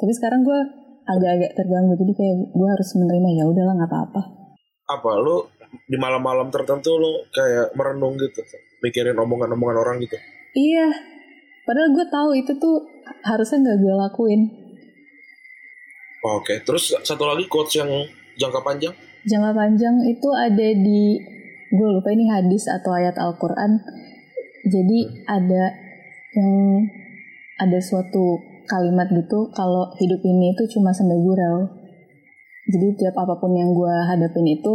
tapi 0.00 0.12
sekarang 0.16 0.40
gue 0.44 0.60
agak-agak 1.04 1.52
terganggu. 1.56 1.92
Jadi 1.96 2.12
kayak 2.16 2.36
gue 2.56 2.68
harus 2.68 2.88
menerima 2.96 3.28
ya 3.36 3.44
udahlah 3.48 3.74
nggak 3.76 3.90
apa-apa. 3.90 4.22
Apa 4.90 5.10
lu 5.20 5.36
di 5.86 5.96
malam-malam 6.00 6.50
tertentu 6.50 6.98
lu 6.98 7.22
kayak 7.30 7.76
merenung 7.78 8.18
gitu, 8.18 8.42
mikirin 8.82 9.14
omongan-omongan 9.16 9.76
orang 9.78 9.96
gitu? 10.02 10.16
iya. 10.56 10.90
Padahal 11.62 11.94
gue 11.94 12.06
tahu 12.10 12.30
itu 12.34 12.52
tuh 12.58 12.82
harusnya 13.22 13.62
nggak 13.62 13.78
gue 13.78 13.94
lakuin 13.94 14.42
Oke, 16.20 16.60
terus 16.62 16.92
satu 17.00 17.24
lagi 17.24 17.48
quotes 17.48 17.80
yang 17.80 17.88
jangka 18.36 18.60
panjang? 18.60 18.94
jangka 19.20 19.52
panjang 19.52 19.96
itu 20.08 20.28
ada 20.32 20.68
di 20.72 21.20
gue 21.70 21.88
lupa 21.92 22.08
ini 22.08 22.24
hadis 22.28 22.64
atau 22.72 22.92
ayat 22.96 23.16
Al-Quran. 23.20 23.76
Jadi 24.64 24.98
ada 25.28 25.76
yang 26.36 26.84
ada 27.60 27.78
suatu 27.80 28.40
kalimat 28.64 29.08
gitu 29.12 29.52
kalau 29.52 29.92
hidup 30.00 30.20
ini 30.24 30.56
itu 30.56 30.64
cuma 30.76 30.92
senda 30.92 31.16
gurau. 31.20 31.68
Jadi 32.70 32.96
tiap 32.96 33.16
apa 33.16 33.36
pun 33.36 33.52
yang 33.52 33.76
gue 33.76 33.94
hadapin 34.08 34.46
itu 34.48 34.74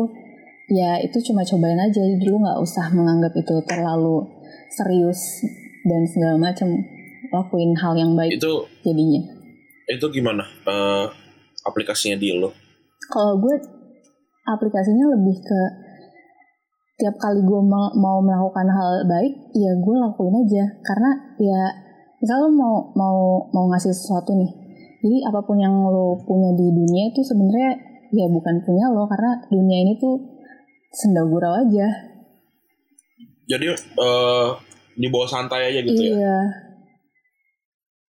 ya 0.69 1.01
itu 1.01 1.17
cuma 1.25 1.41
cobain 1.41 1.81
aja. 1.81 2.01
Jadi 2.05 2.25
lu 2.25 2.37
nggak 2.37 2.61
usah 2.61 2.93
menganggap 2.93 3.33
itu 3.33 3.55
terlalu 3.65 4.25
serius 4.69 5.41
dan 5.85 6.05
segala 6.05 6.37
macam. 6.37 6.69
Lakuin 7.25 7.73
hal 7.73 7.97
yang 7.97 8.13
baik 8.13 8.37
Itu 8.37 8.69
jadinya. 8.85 9.19
itu 9.89 10.05
gimana? 10.13 10.45
Eh, 10.45 11.05
aplikasinya 11.65 12.17
di 12.21 12.37
lo? 12.37 12.53
kalau 13.11 13.37
gue 13.37 13.55
aplikasinya 14.45 15.05
lebih 15.17 15.37
ke 15.41 15.61
tiap 16.95 17.15
kali 17.19 17.43
gue 17.43 17.61
mau, 17.65 17.91
mau 17.99 18.23
melakukan 18.23 18.71
hal 18.71 19.03
baik 19.03 19.33
ya 19.51 19.71
gue 19.75 19.95
lakuin 19.99 20.35
aja 20.47 20.63
karena 20.79 21.11
ya 21.41 21.61
misal 22.23 22.47
lo 22.47 22.49
mau 22.55 22.75
mau 22.95 23.17
mau 23.51 23.65
ngasih 23.75 23.91
sesuatu 23.91 24.31
nih 24.31 24.51
jadi 25.03 25.17
apa 25.27 25.43
pun 25.43 25.59
yang 25.59 25.75
lo 25.75 26.23
punya 26.23 26.55
di 26.55 26.71
dunia 26.71 27.11
itu 27.11 27.19
sebenarnya 27.19 27.71
ya 28.15 28.25
bukan 28.31 28.63
punya 28.63 28.87
lo 28.95 29.05
karena 29.11 29.43
dunia 29.51 29.77
ini 29.83 29.93
tuh 29.99 30.15
senda 30.95 31.21
gurau 31.27 31.51
aja 31.51 32.15
Jadi 33.45 33.69
eh 33.77 34.49
dibawa 34.97 35.27
santai 35.29 35.69
aja 35.69 35.79
gitu 35.85 36.01
ya. 36.01 36.15
iya 36.17 36.37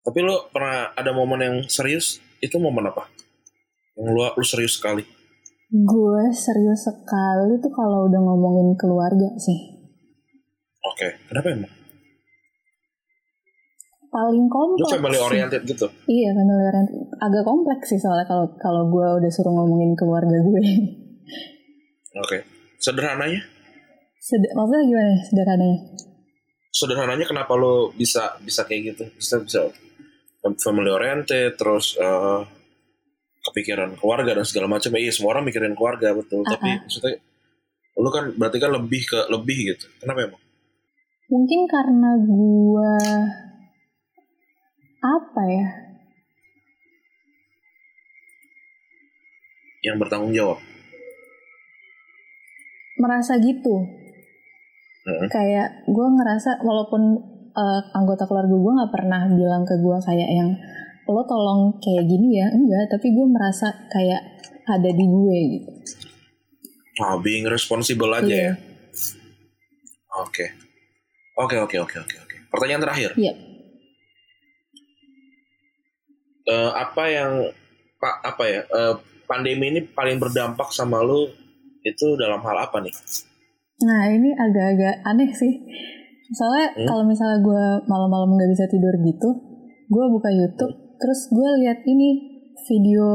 Tapi 0.01 0.23
lo 0.23 0.49
pernah 0.49 0.95
ada 0.95 1.11
momen 1.11 1.41
yang 1.43 1.57
serius? 1.67 2.23
Itu 2.39 2.63
momen 2.63 2.89
apa? 2.89 3.11
Yang 3.97 4.09
lu, 4.13 4.21
lu 4.33 4.45
serius 4.45 4.77
sekali? 4.77 5.03
gue 5.67 6.23
serius 6.31 6.87
sekali 6.87 7.59
tuh 7.59 7.73
kalau 7.75 8.07
udah 8.07 8.21
ngomongin 8.23 8.79
keluarga 8.79 9.27
sih 9.37 9.59
Oke, 10.87 11.19
kenapa 11.27 11.51
emang? 11.51 11.73
paling 14.09 14.47
Lu 14.47 14.55
kompleks 14.55 14.93
family 14.95 15.19
sih. 15.19 15.27
oriented 15.27 15.63
gitu? 15.67 15.87
Iya, 16.07 16.31
family 16.33 16.65
oriented. 16.65 16.97
Agak 17.19 17.43
kompleks 17.43 17.91
sih 17.91 18.01
soalnya 18.01 18.25
kalau 18.25 18.47
kalau 18.57 18.83
gue 18.89 19.07
udah 19.21 19.29
suruh 19.29 19.53
ngomongin 19.53 19.93
keluarga 19.93 20.39
gue. 20.41 20.63
Oke. 22.17 22.39
Sederhananya? 22.79 23.43
Sed 24.17 24.41
maksudnya 24.55 24.83
gimana 24.87 25.09
nih 25.11 25.23
sederhananya? 25.27 25.79
Sederhananya 26.71 27.27
kenapa 27.27 27.53
lo 27.59 27.91
bisa 27.93 28.39
bisa 28.41 28.65
kayak 28.65 28.95
gitu? 28.95 29.05
Bisa 29.13 29.37
bisa 29.43 29.61
family 30.63 30.89
oriented, 30.89 31.59
terus 31.59 31.99
eh, 31.99 32.41
kepikiran 33.51 33.95
keluarga 33.99 34.35
dan 34.35 34.45
segala 34.47 34.67
macam. 34.67 34.91
Iya, 34.95 35.13
semua 35.15 35.39
orang 35.39 35.47
mikirin 35.47 35.79
keluarga 35.79 36.13
betul. 36.13 36.43
Ah, 36.43 36.59
Tapi 36.59 36.83
maksudnya 36.83 37.23
lu 37.97 38.11
kan 38.13 38.29
berarti 38.37 38.59
kan 38.61 38.71
lebih 38.77 39.03
ke 39.09 39.19
lebih 39.33 39.59
gitu. 39.73 39.87
Kenapa 40.03 40.29
emang? 40.29 40.43
Mungkin 41.27 41.61
karena 41.67 42.11
gue 42.23 42.95
apa 45.03 45.43
ya? 45.49 45.67
Yang 49.87 49.97
bertanggung 50.03 50.35
jawab. 50.35 50.59
Merasa 52.99 53.39
gitu. 53.39 53.87
Heeh. 55.07 55.29
Kayak 55.31 55.87
gue 55.87 56.07
ngerasa 56.19 56.63
walaupun 56.67 57.03
eh, 57.55 57.81
anggota 57.95 58.27
keluarga 58.27 58.55
gue 58.55 58.73
nggak 58.83 58.93
pernah 58.93 59.23
bilang 59.31 59.63
ke 59.63 59.79
gue 59.79 59.97
kayak 60.03 60.31
yang 60.31 60.51
lo 61.07 61.23
tolong 61.23 61.61
kayak 61.79 62.05
gini 62.05 62.37
ya 62.37 62.47
enggak 62.49 62.91
tapi 62.91 63.11
gue 63.11 63.27
merasa 63.27 63.71
kayak 63.89 64.23
ada 64.65 64.91
di 64.91 65.05
gue 65.05 65.39
gitu 65.53 65.71
Ah, 66.97 67.15
being 67.15 67.45
responsible 67.45 68.09
aja 68.11 68.25
Iya. 68.25 68.43
ya. 68.43 68.53
Oke. 70.17 70.49
Oke, 71.37 71.61
oke, 71.61 71.77
oke, 71.79 71.97
oke, 72.01 72.17
oke. 72.19 72.37
Pertanyaan 72.49 72.81
terakhir. 72.81 73.11
Iya. 73.15 73.37
Eh, 76.47 76.71
apa 76.73 77.05
yang 77.07 77.33
pak 77.99 78.15
apa 78.25 78.43
ya? 78.47 78.61
eh, 78.65 78.95
pandemi 79.27 79.69
ini 79.69 79.81
paling 79.85 80.17
berdampak 80.17 80.71
sama 80.71 81.03
lu 81.03 81.27
itu 81.83 82.07
dalam 82.15 82.39
hal 82.41 82.57
apa 82.61 82.79
nih? 82.79 82.95
Nah 83.83 84.09
ini 84.09 84.33
agak-agak 84.33 85.05
aneh 85.05 85.31
sih. 85.33 85.53
Soalnya 86.33 86.67
Hmm? 86.73 86.87
kalau 86.87 87.05
misalnya 87.05 87.39
gue 87.41 87.65
malam-malam 87.85 88.33
nggak 88.33 88.51
bisa 88.51 88.65
tidur 88.67 88.95
gitu, 88.99 89.29
gue 89.87 90.05
buka 90.09 90.31
YouTube, 90.31 90.75
terus 90.99 91.29
gue 91.33 91.51
lihat 91.65 91.85
ini 91.85 92.43
video 92.67 93.07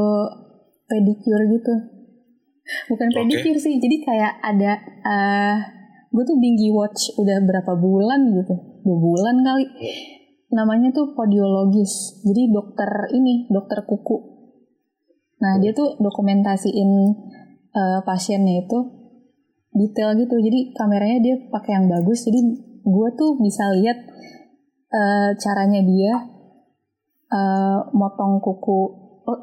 pedicure 0.86 1.44
gitu. 1.50 1.74
Bukan 2.88 3.08
Oke. 3.10 3.16
pedicure 3.26 3.58
sih, 3.58 3.76
jadi 3.82 3.96
kayak 4.06 4.32
ada, 4.40 4.72
eh 5.02 5.56
gue 6.12 6.24
tuh 6.24 6.38
bingi 6.38 6.70
watch 6.70 7.16
udah 7.18 7.42
berapa 7.42 7.72
bulan 7.74 8.32
gitu, 8.36 8.54
dua 8.86 8.98
bulan 8.98 9.36
kali. 9.42 9.66
Namanya 10.52 10.92
tuh 10.92 11.16
podiologis, 11.16 12.22
jadi 12.22 12.52
dokter 12.52 13.12
ini, 13.16 13.48
dokter 13.48 13.82
kuku. 13.88 14.18
Nah 15.42 15.58
dia 15.58 15.74
tuh 15.74 15.98
dokumentasiin 15.98 16.90
eh, 17.72 18.00
pasiennya 18.04 18.68
itu 18.68 18.78
detail 19.72 20.12
gitu 20.20 20.36
jadi 20.36 20.76
kameranya 20.76 21.18
dia 21.24 21.34
pakai 21.48 21.80
yang 21.80 21.86
bagus 21.88 22.28
jadi 22.28 22.40
gue 22.84 23.08
tuh 23.16 23.40
bisa 23.40 23.72
lihat 23.72 23.98
eh, 24.92 25.30
caranya 25.40 25.80
dia 25.80 26.12
eh, 27.32 27.78
motong 27.90 28.38
kuku 28.38 28.80
oh, 29.24 29.38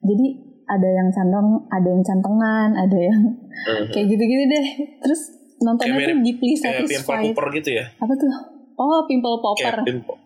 jadi 0.00 0.26
ada 0.66 0.88
yang 0.88 1.08
cantong 1.08 1.48
ada 1.68 1.88
yang 1.88 2.02
cantengan 2.02 2.70
ada 2.74 2.98
yang 2.98 3.20
Mhm. 3.56 3.88
kayak 3.88 4.06
gitu-gitu 4.06 4.44
deh 4.46 4.66
terus 5.00 5.20
nontonnya 5.58 5.96
Kayak 5.96 6.08
tuh 6.12 6.18
di 6.20 6.32
Please 6.36 6.60
Kayak 6.60 6.74
pimple 6.76 6.90
Satisfied 6.92 7.24
popper 7.32 7.46
gitu 7.54 7.70
ya? 7.72 7.84
apa 7.96 8.12
tuh 8.14 8.32
oh 8.76 9.00
pimple 9.04 9.36
popper 9.40 9.74
Kayak 9.74 9.86
pimple. 9.86 10.16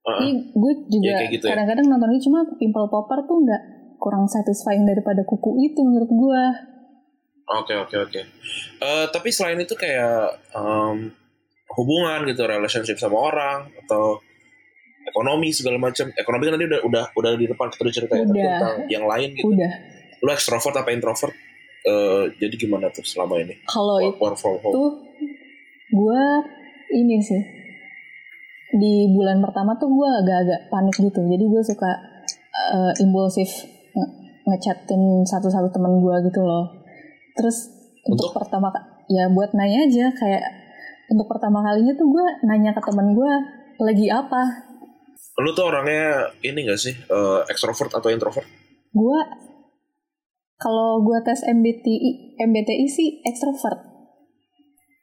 Heeh. 0.00 0.20
Iya, 0.22 0.32
gue 0.50 0.72
juga 0.88 1.04
Iya, 1.04 1.16
kayak 1.18 1.30
gitu 1.30 1.44
ya. 1.44 1.50
kadang-kadang 1.52 1.86
nonton 1.86 2.08
itu 2.10 2.22
cuma 2.26 2.40
pimple 2.54 2.88
popper 2.88 3.18
tuh 3.22 3.36
nggak 3.38 3.62
kurang 3.96 4.24
satisfying 4.24 4.82
daripada 4.82 5.20
kuku 5.22 5.50
itu 5.60 5.80
menurut 5.80 6.08
gue 6.08 6.42
Oke 7.50 7.74
oke 7.74 7.96
oke. 8.00 8.20
Eh, 8.80 9.06
tapi 9.10 9.28
selain 9.28 9.58
itu 9.58 9.74
kayak 9.74 10.38
em, 10.50 11.10
hubungan 11.74 12.22
gitu, 12.24 12.46
relationship 12.46 12.94
sama 12.94 13.18
orang 13.18 13.66
atau 13.76 14.22
ekonomi 15.10 15.50
segala 15.50 15.76
macam. 15.76 16.06
Ekonomi 16.08 16.42
kan 16.46 16.54
tadi 16.54 16.66
udah 16.66 16.80
udah 16.80 17.04
udah 17.12 17.30
di 17.34 17.44
depan 17.44 17.66
kita 17.68 17.82
udah 17.82 17.94
ceritain 17.94 18.24
Udah. 18.24 18.38
tentang 18.38 18.76
yang 18.86 19.04
lain 19.04 19.34
gitu. 19.34 19.50
udah 19.50 19.72
Lu 20.20 20.30
ekstrovert 20.30 20.76
apa 20.76 20.90
introvert? 20.90 21.34
Eh, 21.80 22.24
jadi 22.36 22.54
gimana 22.56 22.88
tuh 22.88 23.02
selama 23.02 23.36
ini? 23.36 23.56
kalau 23.64 23.98
Work, 23.98 24.20
work 24.20 24.36
from 24.36 24.56
home. 24.58 24.70
tuh 24.70 24.90
gue 25.90 26.22
ini 26.92 27.18
sih 27.18 27.40
di 28.70 29.10
bulan 29.10 29.40
pertama 29.40 29.74
tuh 29.74 29.88
gue 29.88 30.08
agak-agak 30.20 30.60
panik 30.68 30.94
gitu 30.94 31.18
jadi 31.18 31.40
gue 31.40 31.62
suka 31.64 31.90
eh, 32.70 32.92
impulsif 33.00 33.48
nge- 33.90 34.12
ngechatin 34.44 35.24
satu-satu 35.24 35.72
temen 35.72 35.98
gue 35.98 36.14
gitu 36.28 36.40
loh 36.40 36.70
terus 37.34 37.66
untuk, 38.04 38.28
Untuk? 38.28 38.38
pertama 38.38 38.70
ya 39.08 39.26
buat 39.26 39.50
nanya 39.52 39.88
aja 39.88 40.06
kayak 40.12 40.42
untuk 41.08 41.26
pertama 41.26 41.58
kalinya 41.60 41.96
tuh 41.96 42.06
gue 42.06 42.26
nanya 42.44 42.70
ke 42.70 42.82
temen 42.84 43.10
gue 43.10 43.32
lagi 43.80 44.06
apa 44.06 44.69
Lu 45.40 45.50
tuh 45.50 45.66
orangnya 45.66 46.28
ini 46.40 46.62
gak 46.62 46.76
sih 46.76 46.92
eh, 46.92 47.40
ekstrovert 47.46 47.90
atau 47.90 48.08
introvert? 48.08 48.44
gue 48.90 49.20
kalau 50.56 51.00
gue 51.00 51.18
tes 51.22 51.40
MBTI 51.42 52.10
MBTI 52.36 52.86
sih 52.86 53.22
ekstrovert 53.22 53.80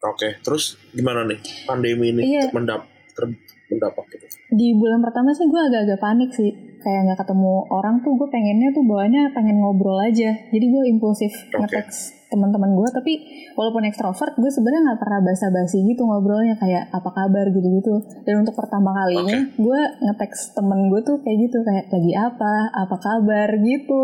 Oke, 0.06 0.38
terus 0.40 0.78
gimana 0.92 1.26
nih 1.26 1.40
pandemi 1.66 2.12
ini 2.12 2.22
Iya. 2.22 2.54
mendap 2.54 2.86
terdampak 3.16 4.06
gitu? 4.08 4.26
Di 4.54 4.78
bulan 4.78 5.02
pertama 5.02 5.34
sih 5.34 5.44
gue 5.44 5.58
agak-agak 5.58 5.98
panik 5.98 6.30
sih. 6.30 6.54
Kayak 6.78 7.02
nggak 7.04 7.20
ketemu 7.26 7.66
orang 7.68 8.06
tuh 8.06 8.14
gue 8.14 8.30
pengennya 8.30 8.70
tuh 8.72 8.86
bawaannya 8.86 9.34
pengen 9.34 9.58
ngobrol 9.58 9.98
aja. 9.98 10.38
Jadi 10.54 10.66
gue 10.70 10.84
impulsif 10.86 11.34
Oke. 11.50 11.66
nge-text 11.66 12.14
teman-teman 12.32 12.72
gue. 12.76 12.90
Tapi 12.92 13.14
walaupun 13.56 13.84
ekstrovert, 13.88 14.36
gue 14.38 14.52
sebenarnya 14.52 14.82
nggak 14.92 15.00
pernah 15.02 15.20
basa-basi 15.24 15.84
gitu 15.88 16.02
ngobrolnya 16.04 16.56
kayak 16.60 16.92
apa 16.92 17.10
kabar 17.12 17.46
gitu-gitu. 17.52 17.94
Dan 18.24 18.46
untuk 18.46 18.56
pertama 18.56 18.94
kalinya 18.94 19.52
gue 19.56 19.80
nge-text 20.04 20.56
temen 20.56 20.92
gue 20.92 21.02
tuh 21.04 21.18
kayak 21.24 21.38
gitu 21.48 21.58
kayak 21.64 21.86
lagi 21.92 22.12
apa, 22.16 22.54
apa 22.76 22.96
kabar 23.00 23.50
gitu. 23.60 24.02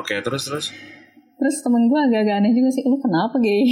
Oke, 0.00 0.14
terus 0.24 0.48
terus. 0.48 0.66
Terus 1.34 1.56
temen 1.60 1.90
gue 1.90 1.98
agak-agak 1.98 2.40
aneh 2.40 2.52
juga 2.54 2.70
sih, 2.72 2.86
lu 2.86 2.96
kenapa 3.02 3.36
gay? 3.42 3.62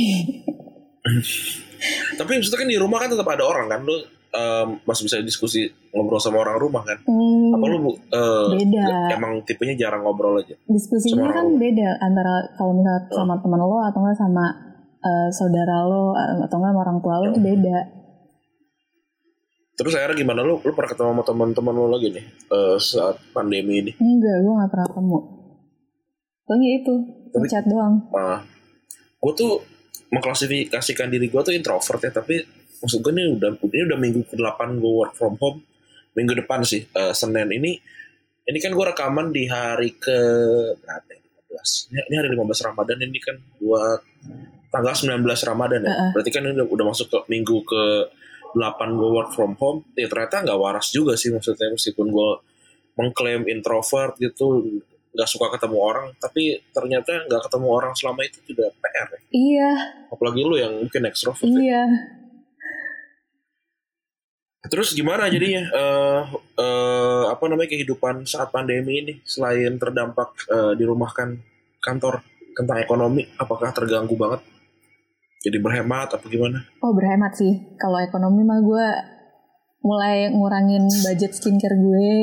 Tapi 2.19 2.31
maksudnya 2.39 2.61
kan 2.63 2.71
di 2.71 2.79
rumah 2.79 2.99
kan 3.03 3.11
tetap 3.11 3.27
ada 3.27 3.43
orang 3.43 3.67
kan 3.67 3.81
lu 3.83 3.97
em, 4.33 4.81
masih 4.83 5.05
bisa 5.05 5.21
diskusi 5.21 5.61
ngobrol 5.91 6.17
sama 6.17 6.41
orang 6.41 6.57
rumah 6.57 6.83
kan? 6.83 6.99
Hmm, 7.05 7.53
Apa 7.53 7.65
lu 7.67 7.93
eh, 7.93 8.49
beda. 8.57 9.13
emang 9.13 9.45
tipenya 9.45 9.77
jarang 9.79 10.03
ngobrol 10.03 10.37
aja? 10.37 10.57
diskusinya 10.65 11.29
kan 11.29 11.47
orang. 11.47 11.61
beda 11.61 11.89
antara 11.99 12.33
kalau 12.55 12.73
misalnya 12.73 13.07
sama 13.09 13.35
teman 13.37 13.61
lo 13.61 13.79
atau 13.79 14.01
enggak 14.01 14.17
sama 14.17 14.45
eh, 14.99 15.29
saudara 15.31 15.85
lo 15.85 16.13
eh, 16.13 16.43
atau 16.43 16.57
enggak 16.57 16.73
sama 16.73 16.81
orang 16.81 16.99
tua 16.99 17.15
lo 17.19 17.27
itu 17.29 17.41
beda. 17.41 17.79
Terus 19.73 19.97
akhirnya 19.97 20.17
gimana 20.19 20.41
lu? 20.41 20.61
Lu 20.61 20.73
pernah 20.73 20.91
ketemu 20.91 21.11
sama 21.11 21.25
teman-teman 21.25 21.75
lu 21.75 21.89
lagi 21.89 22.09
nih 22.11 22.25
eh, 22.25 22.77
saat 22.79 23.17
pandemi 23.33 23.81
ini? 23.81 23.93
Enggak, 23.97 24.37
gue 24.41 24.53
nggak 24.53 24.71
pernah 24.71 24.87
ketemu. 24.87 25.19
Pokoknya 26.43 26.69
itu, 26.75 26.95
Tapi- 27.33 27.49
chat 27.49 27.65
doang. 27.65 27.95
Nah, 28.09 28.41
gue 29.19 29.33
tuh 29.33 29.53
mengklasifikasikan 30.09 31.09
diri 31.09 31.27
gue 31.27 31.41
tuh 31.41 31.53
introvert 31.53 32.01
ya, 32.01 32.13
tapi 32.13 32.45
maksud 32.83 32.99
gue 33.01 33.13
ini 33.15 33.39
udah 33.39 33.51
ini 33.63 33.85
udah 33.87 33.99
minggu 33.99 34.21
ke-8 34.35 34.61
gue 34.83 34.93
work 34.93 35.15
from 35.15 35.39
home. 35.39 35.63
Minggu 36.13 36.37
depan 36.45 36.61
sih, 36.67 36.85
eh, 36.85 37.15
Senin 37.17 37.49
ini. 37.49 37.79
Ini 38.43 38.59
kan 38.59 38.75
gue 38.75 38.85
rekaman 38.85 39.31
di 39.31 39.47
hari 39.47 39.95
ke 39.97 40.19
berapa 40.83 41.09
ya? 41.15 41.23
15. 41.53 41.89
Ini, 41.95 42.01
ini 42.11 42.15
hari 42.19 42.29
15 42.35 42.67
Ramadan 42.67 42.99
ini 42.99 43.19
kan 43.23 43.37
buat 43.63 44.01
tanggal 44.73 44.95
19 44.97 45.23
Ramadan 45.47 45.81
ya. 45.85 45.93
Heeh. 45.93 46.11
Berarti 46.17 46.31
kan 46.35 46.43
ini 46.49 46.53
udah, 46.59 46.67
udah 46.69 46.87
masuk 46.91 47.07
ke 47.13 47.19
minggu 47.29 47.57
ke 47.63 47.85
8 48.57 48.99
gue 48.99 49.11
work 49.13 49.31
from 49.37 49.55
home. 49.61 49.87
Ya 49.95 50.09
ternyata 50.11 50.43
nggak 50.43 50.59
waras 50.59 50.91
juga 50.91 51.15
sih 51.15 51.31
maksudnya 51.31 51.71
meskipun 51.71 52.09
gue 52.11 52.31
mengklaim 52.99 53.49
introvert 53.49 54.17
gitu 54.21 54.81
nggak 55.13 55.29
suka 55.29 55.53
ketemu 55.53 55.77
orang 55.77 56.07
tapi 56.17 56.57
ternyata 56.73 57.29
nggak 57.29 57.45
ketemu 57.49 57.69
orang 57.69 57.93
selama 57.93 58.25
itu 58.25 58.41
juga 58.49 58.73
PR 58.81 59.09
ya. 59.13 59.21
Iya, 59.33 59.71
apalagi 60.09 60.41
lu 60.41 60.57
yang 60.57 60.73
mungkin 60.81 61.05
ekstrovert 61.09 61.53
ya. 61.61 61.85
Terus 64.71 64.95
gimana 64.95 65.27
jadinya? 65.27 65.63
Eh 65.67 66.23
eh, 66.59 67.25
apa 67.31 67.45
namanya 67.51 67.71
kehidupan 67.71 68.27
saat 68.27 68.55
pandemi 68.55 69.03
ini? 69.03 69.15
Selain 69.27 69.75
terdampak 69.79 70.35
eh, 70.47 70.73
dirumahkan 70.79 71.39
kantor 71.83 72.23
tentang 72.55 72.79
ekonomi 72.79 73.27
apakah 73.41 73.75
terganggu 73.75 74.15
banget? 74.15 74.41
Jadi 75.43 75.59
berhemat 75.59 76.15
apa 76.15 76.23
gimana? 76.31 76.63
Oh 76.79 76.95
berhemat 76.95 77.35
sih. 77.35 77.75
Kalau 77.75 77.99
ekonomi 77.99 78.47
mah 78.47 78.63
gue 78.63 78.87
mulai 79.83 80.31
ngurangin 80.31 80.87
budget 80.87 81.35
skincare 81.35 81.75
gue, 81.75 82.15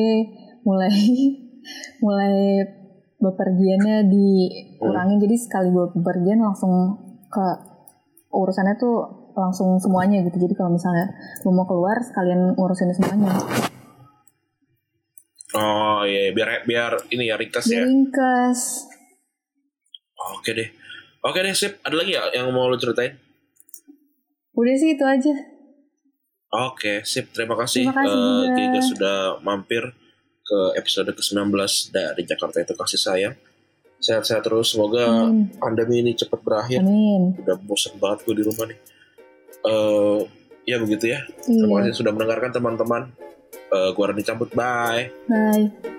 mulai 0.63 0.95
mulai 2.05 2.35
bepergiannya 3.19 4.07
dikurangin. 4.07 5.19
Jadi 5.19 5.35
sekali 5.35 5.67
gue 5.75 5.85
bepergian 5.99 6.39
langsung 6.39 6.71
ke 7.27 7.45
urusannya 8.31 8.79
tuh 8.79 9.18
langsung 9.39 9.79
semuanya 9.79 10.19
gitu. 10.27 10.37
Jadi 10.37 10.53
kalau 10.53 10.75
misalnya 10.75 11.09
lu 11.47 11.55
mau 11.55 11.65
keluar 11.65 11.97
sekalian 12.03 12.53
ngurusin 12.59 12.91
semuanya. 12.93 13.33
oh 15.49 16.05
iya 16.05 16.29
biar 16.29 16.61
biar 16.69 17.09
ini 17.09 17.25
ya 17.25 17.33
ringkas 17.33 17.65
ya 17.73 17.81
ringkas. 17.81 18.85
oke 20.37 20.45
deh 20.53 20.69
oke 21.25 21.41
deh 21.41 21.57
sip 21.57 21.81
ada 21.81 21.97
lagi 21.97 22.13
ya 22.13 22.29
yang 22.37 22.53
mau 22.53 22.69
lu 22.69 22.77
ceritain 22.77 23.17
Udah 24.59 24.75
sih 24.75 24.91
itu 24.99 25.05
aja. 25.07 25.33
Oke, 26.49 27.05
sip. 27.07 27.31
Terima 27.31 27.55
kasih, 27.55 27.87
Terima 27.87 27.95
kasih 28.03 28.19
eh, 28.19 28.27
juga. 28.27 28.55
Giga 28.59 28.81
sudah 28.83 29.17
mampir 29.39 29.83
ke 30.43 30.59
episode 30.75 31.15
ke-19 31.15 31.47
dari 31.95 32.21
Jakarta 32.27 32.57
itu 32.59 32.73
kasih 32.75 32.99
sayang. 32.99 33.35
Sehat-sehat 34.03 34.43
terus. 34.43 34.75
Semoga 34.75 35.31
Amin. 35.31 35.53
pandemi 35.55 36.03
ini 36.03 36.11
cepat 36.11 36.43
berakhir. 36.43 36.83
Amin. 36.83 37.39
Udah 37.39 37.55
bosan 37.63 37.95
banget 38.03 38.27
gue 38.27 38.35
di 38.35 38.43
rumah 38.43 38.67
nih. 38.67 38.79
Eh, 39.65 40.19
ya 40.65 40.77
begitu 40.79 41.11
ya. 41.11 41.19
Terima 41.43 41.81
Iya. 41.81 41.91
kasih 41.91 41.95
sudah 41.99 42.11
mendengarkan 42.15 42.51
teman-teman. 42.53 43.03
Eh, 43.69 43.89
gue 43.93 44.03
Rani 44.05 44.23
cabut. 44.25 44.49
Bye. 44.55 45.11
Bye. 45.27 45.98